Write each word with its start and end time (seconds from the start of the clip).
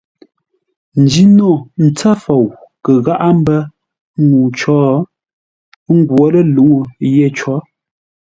Njino 1.01 1.51
ntsə́ 1.85 2.13
fou 2.23 2.45
kə 2.83 2.93
gháʼa 3.05 3.29
mbə́ 3.41 3.59
ŋuu 4.27 4.47
cǒ, 4.57 4.75
ə́ 5.89 5.93
ngwǒ 5.99 6.23
ləluŋú 6.33 6.79
yé 7.15 7.25
có. 7.37 7.55